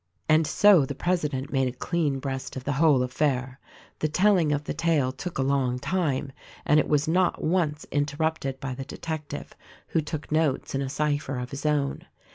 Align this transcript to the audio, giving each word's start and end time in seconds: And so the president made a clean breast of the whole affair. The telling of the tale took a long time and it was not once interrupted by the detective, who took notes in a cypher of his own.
And 0.27 0.47
so 0.47 0.83
the 0.83 0.95
president 0.95 1.53
made 1.53 1.67
a 1.67 1.71
clean 1.77 2.17
breast 2.17 2.55
of 2.55 2.63
the 2.63 2.71
whole 2.71 3.03
affair. 3.03 3.59
The 3.99 4.07
telling 4.07 4.51
of 4.51 4.63
the 4.63 4.73
tale 4.73 5.11
took 5.11 5.37
a 5.37 5.43
long 5.43 5.77
time 5.77 6.31
and 6.65 6.79
it 6.79 6.87
was 6.89 7.07
not 7.07 7.43
once 7.43 7.85
interrupted 7.91 8.59
by 8.59 8.73
the 8.73 8.83
detective, 8.83 9.53
who 9.89 10.01
took 10.01 10.31
notes 10.31 10.73
in 10.73 10.81
a 10.81 10.89
cypher 10.89 11.37
of 11.37 11.51
his 11.51 11.67
own. 11.67 12.07